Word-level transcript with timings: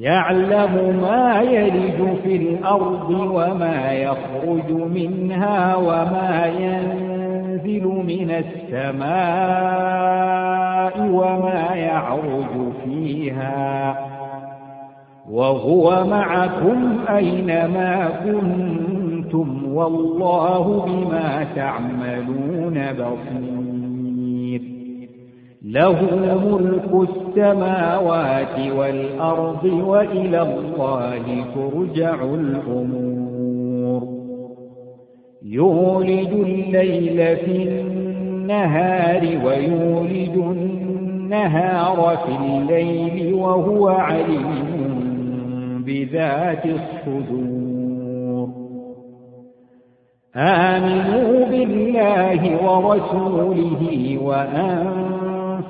يعلم 0.00 1.00
ما 1.02 1.40
يلج 1.40 2.16
في 2.22 2.36
الأرض 2.36 3.10
وما 3.10 3.92
يخرج 3.92 4.70
منها 4.70 5.76
وما 5.76 6.46
ينزل 6.58 7.84
من 7.84 8.30
السماء 8.30 9.12
وما 11.10 11.74
يعرج 11.74 12.72
فيها. 12.84 13.96
وهو 15.30 16.04
معكم 16.04 16.98
أينما 17.16 18.08
كنتم 18.24 19.74
والله 19.74 20.86
بما 20.86 21.46
تعملون 21.54 22.92
بصير. 22.92 23.61
له 25.72 25.98
ملك 26.50 27.08
السماوات 27.10 28.72
والأرض 28.76 29.64
وإلى 29.64 30.42
الله 30.42 31.44
ترجع 31.54 32.24
الأمور. 32.24 34.02
يولد 35.42 36.32
الليل 36.32 37.36
في 37.36 37.68
النهار 37.68 39.22
ويولد 39.44 40.36
النهار 40.36 42.18
في 42.26 42.32
الليل 42.46 43.34
وهو 43.34 43.88
عليم 43.88 45.82
بذات 45.86 46.66
الصدور. 46.66 48.48
آمنوا 50.36 51.46
بالله 51.46 52.42
ورسوله 52.64 54.18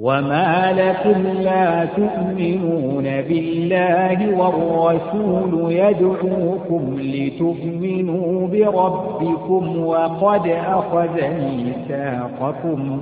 وما 0.00 0.72
لكم 0.72 1.22
لا 1.42 1.84
تؤمنون 1.84 3.04
بالله 3.04 4.38
والرسول 4.38 5.72
يدعوكم 5.72 6.96
لتؤمنوا 7.00 8.48
بربكم 8.48 9.78
وقد 9.86 10.46
أخذ 10.48 11.20
ميثاقكم 11.40 13.00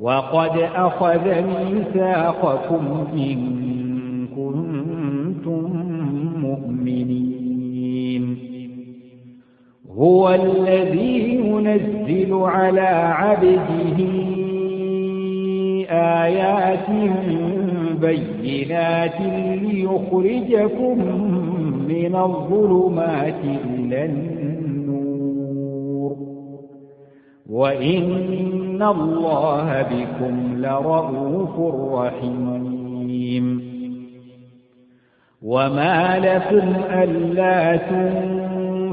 وقد 0.00 0.58
أخذ 0.74 1.42
ميثاقكم 1.42 3.06
إن 3.14 3.38
كنتم 4.36 5.70
مؤمنين 6.36 8.36
هو 9.96 10.34
الذي 10.34 11.34
ينزل 11.34 12.34
على 12.34 12.80
عبده 13.14 14.41
آيات 15.92 16.90
بينات 18.00 19.20
ليخرجكم 19.62 20.98
من 21.88 22.16
الظلمات 22.16 23.44
إلى 23.74 24.04
النور. 24.04 26.16
وإن 27.50 28.82
الله 28.82 29.82
بكم 29.82 30.56
لرؤوف 30.56 31.74
رحيم. 31.94 33.62
وما 35.42 36.18
لكم 36.18 36.74
ألا 36.90 37.76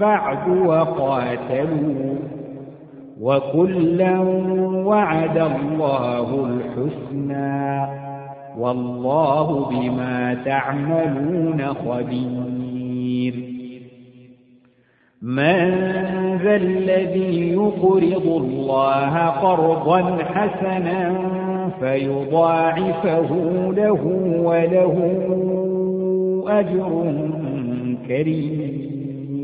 بعد 0.00 0.48
وقاتلوا 0.48 2.14
وكلا 3.20 4.20
وعد 4.86 5.38
الله 5.38 6.46
الحسنى 6.46 7.86
والله 8.58 9.70
بما 9.70 10.36
تعملون 10.44 11.64
خبير. 11.64 13.34
من 15.22 15.70
ذا 16.42 16.56
الذي 16.56 17.52
يقرض 17.52 18.26
الله 18.26 19.26
قرضا 19.26 20.18
حسنا 20.24 21.14
فيضاعفه 21.80 23.30
له 23.76 24.02
وله 24.42 24.96
أجر 26.48 27.04
كريم. 28.08 28.93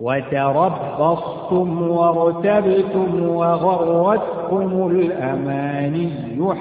وتربصتم 0.00 1.90
وارتبتم 1.90 3.28
وغرتكم 3.28 4.90
الأماني 4.90 6.10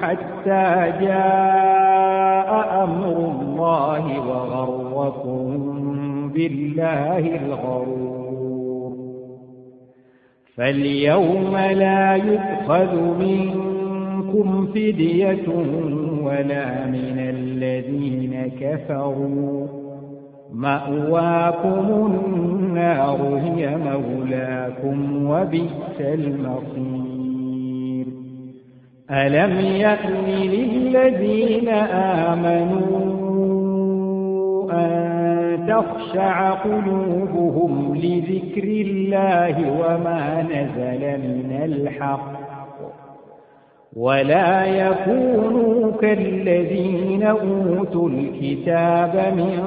حتى 0.02 0.94
جاء 1.02 2.50
أمر 2.84 3.32
الله 3.42 4.20
وغركم 4.20 5.70
بالله 6.34 7.18
الغرور. 7.46 8.92
فاليوم 10.56 11.58
لا 11.58 12.16
يؤخذ 12.16 12.96
منكم 12.96 14.68
فدية 14.68 15.48
ولا 16.24 16.86
من 16.86 17.20
الذين 17.20 18.52
كفروا. 18.62 19.89
مأواكم 20.54 22.06
النار 22.06 23.40
هي 23.44 23.78
مولاكم 23.78 25.26
وبئس 25.30 26.00
المصير. 26.00 27.60
ألم 29.12 29.60
يأن 29.60 30.26
للذين 30.28 31.70
آمنوا 32.30 33.20
أن 34.72 35.66
تخشع 35.68 36.50
قلوبهم 36.50 37.96
لذكر 37.96 38.64
الله 38.64 39.72
وما 39.72 40.42
نزل 40.44 41.18
من 41.18 41.60
الحق؟ 41.64 42.40
ولا 43.96 44.66
يكونوا 44.66 45.92
كالذين 46.02 47.24
أوتوا 47.24 48.10
الكتاب 48.10 49.34
من 49.38 49.60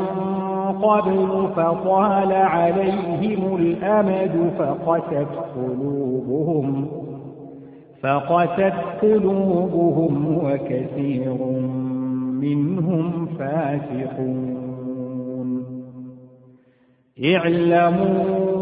قبل 0.82 1.48
فطال 1.56 2.32
عليهم 2.32 3.56
الأمد 3.56 4.52
فقست 4.58 5.28
قلوبهم 5.56 6.86
فقست 8.02 8.74
قلوبهم 9.02 10.38
وكثير 10.44 11.36
منهم 12.40 13.26
فاسقون. 13.26 14.52
اعلموا 17.24 18.52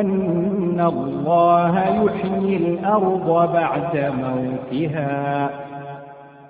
أن 0.00 0.80
الله 0.80 1.78
يحيي 1.78 2.56
الأرض 2.56 3.52
بعد 3.52 4.12
موتها. 4.22 5.63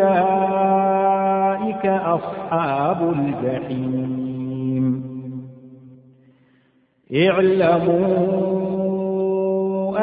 أولئك 0.00 1.86
أصحاب 1.86 3.14
الجحيم. 3.18 5.06
اعلموا 7.14 8.46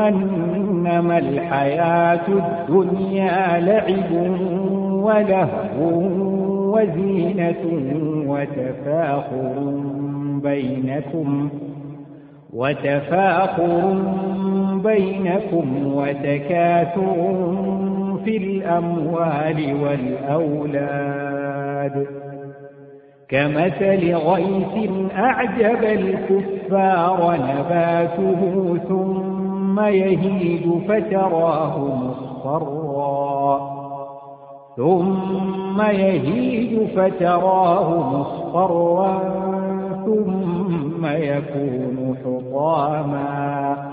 أنما 0.07 1.17
الحياة 1.17 2.27
الدنيا 2.27 3.59
لعب 3.59 4.11
ولهو 5.03 6.01
وزينة 6.73 7.63
وتفاخر 8.27 9.53
بينكم 10.43 11.49
وتفاخر 12.53 13.93
بينكم 14.83 15.93
وتكاثر 15.93 17.17
في 18.25 18.37
الأموال 18.37 19.83
والأولاد 19.83 21.13
كمثل 23.29 24.15
غيث 24.15 24.89
أعجب 25.17 25.83
الكفار 25.83 27.37
نباته 27.37 28.77
ثم 28.87 29.79
يهيج 29.79 30.69
فتراه 30.87 31.79
مصفرا. 31.79 33.73
ثم 34.77 35.81
يهيج 35.81 36.87
فتراه 36.95 38.17
مصفرا 38.19 39.19
ثم 40.05 41.05
يكون 41.05 42.17
حطاما. 42.25 43.92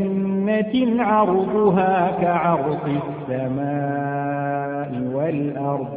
عرضها 0.99 2.11
كعرض 2.21 2.99
السماء 3.29 5.01
والأرض. 5.13 5.87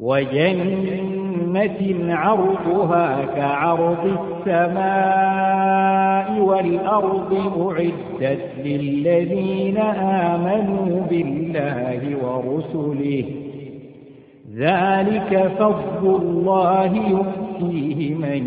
وجنة 0.00 1.78
عرضها 2.14 3.24
كعرض 3.36 4.18
السماء 4.46 6.40
والأرض 6.40 7.34
أعدت 7.60 8.44
للذين 8.64 9.78
آمنوا 10.00 11.00
بالله 11.10 12.16
ورسله. 12.24 13.24
ذلك 14.56 15.50
فضل 15.58 16.16
الله 16.22 16.96
يؤتيه 16.96 18.14
من 18.14 18.42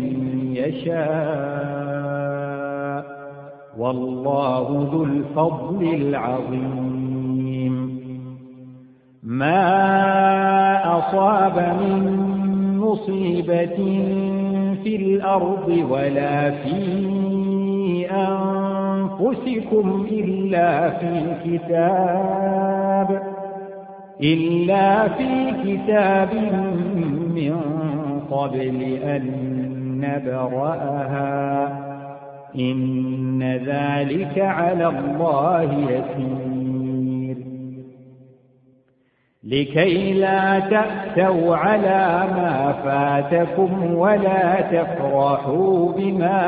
يشاء. 0.56 1.79
والله 3.80 4.88
ذو 4.92 5.04
الفضل 5.04 5.94
العظيم. 5.94 7.74
ما 9.22 9.62
أصاب 10.98 11.76
من 11.80 12.02
مصيبة 12.78 13.76
في 14.82 14.96
الأرض 14.96 15.68
ولا 15.90 16.50
في 16.50 16.80
أنفسكم 18.10 20.06
إلا 20.10 20.90
في 20.90 21.34
كتاب 21.44 23.22
إلا 24.22 25.08
في 25.08 25.52
كتاب 25.64 26.28
من 27.34 27.56
قبل 28.30 28.82
أن 29.02 29.24
نبرأها. 30.00 31.79
إن 32.54 33.42
ذلك 33.42 34.38
على 34.38 34.86
الله 34.86 35.72
يسير. 35.72 37.36
لكي 39.44 40.12
لا 40.12 40.60
تأتوا 40.60 41.56
على 41.56 42.28
ما 42.34 42.72
فاتكم 42.84 43.94
ولا 43.94 44.60
تفرحوا 44.60 45.92
بما 45.92 46.40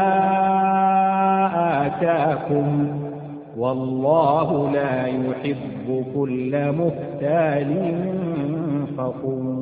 آتاكم. 1.87 2.99
والله 3.56 4.71
لا 4.71 5.06
يحب 5.06 6.04
كل 6.14 6.73
مختال 6.73 7.94
فخور. 8.99 9.62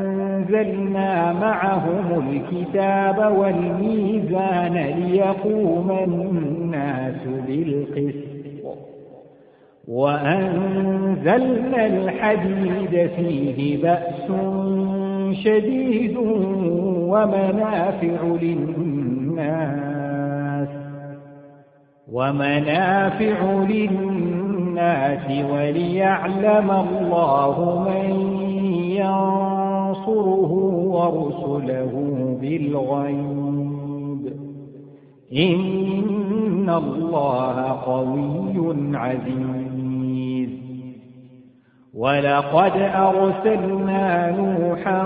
معهم 1.33 2.29
الكتاب 2.29 3.33
والميزان 3.37 4.73
ليقوم 4.73 5.91
الناس 6.03 7.27
بالقسط. 7.47 8.31
وأنزلنا 9.87 11.85
الحديد 11.85 13.09
فيه 13.15 13.81
بأس 13.83 14.27
شديد 15.33 16.17
ومنافع 17.11 18.23
للناس 18.41 19.81
ومنافع 22.11 23.39
للناس 23.69 25.25
وليعلم 25.51 26.71
الله 26.71 27.55
من 27.89 28.31
ينصره 29.91 30.51
ورسله 30.91 31.93
بالغيب. 32.41 34.33
إن 35.33 36.69
الله 36.69 37.61
قوي 37.85 38.75
عزيز. 38.97 40.49
ولقد 41.93 42.71
أرسلنا 42.95 44.31
نوحا 44.31 45.05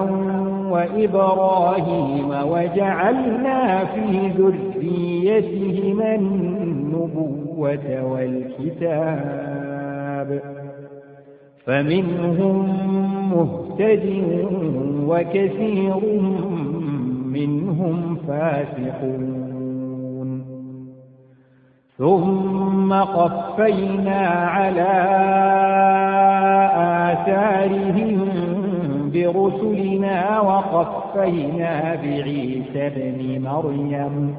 وإبراهيم 0.71 2.29
وجعلنا 2.29 3.85
في 3.85 4.27
ذريتهما 4.37 6.15
النبوة 6.15 8.03
والكتاب. 8.11 9.75
فمنهم 11.65 13.14
مهتد 13.33 14.05
وكثير 15.07 15.99
منهم 17.25 18.17
فاسقون. 18.27 19.45
ثم 21.97 22.93
قفينا 22.93 24.27
على 24.27 24.93
آثارهم 27.11 28.29
برسلنا 29.13 30.39
وقفينا 30.39 31.95
بعيسى 31.95 32.87
ابن 32.87 33.41
مريم 33.41 34.35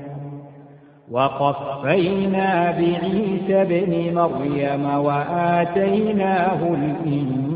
وقفينا 1.11 2.71
بعيسى 2.71 3.63
ابن 3.63 4.15
مريم 4.15 4.85
وآتيناه 5.05 6.61
الإنجيل 6.75 7.56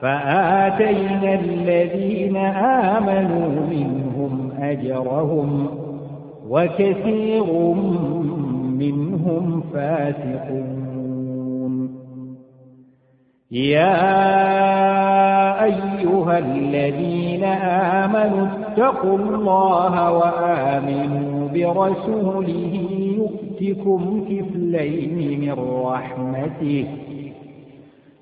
فآتينا 0.00 1.34
الذين 1.34 2.36
آمنوا 2.96 3.48
منهم 3.70 4.50
أجرهم 4.60 5.66
وكثير 6.48 7.44
منهم 8.78 9.62
فاسقون. 9.74 10.80
يا 13.50 13.94
أيها 15.64 16.38
الذين 16.38 17.44
آمنوا 18.04 18.46
اتقوا 18.46 19.18
الله 19.18 20.12
وآمنوا 20.12 21.48
برسوله 21.48 22.86
يؤتكم 23.16 24.24
كفلين 24.30 25.40
من 25.40 25.56
رحمته 25.84 26.86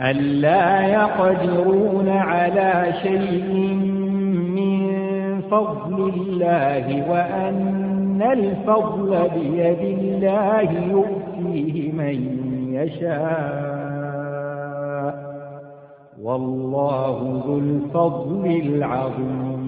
ألا 0.00 0.86
يقدرون 0.86 2.08
على 2.08 2.92
شيء 3.02 3.74
من 4.56 4.92
فضل 5.40 6.08
الله 6.08 7.10
وأن 7.10 8.22
الفضل 8.32 9.28
بيد 9.34 9.98
الله 9.98 10.70
يؤتيه 10.70 11.92
من 11.92 12.16
يشاء. 12.72 13.72
والله 16.22 17.42
ذو 17.46 17.58
الفضل 17.58 18.46
العظيم. 18.46 19.61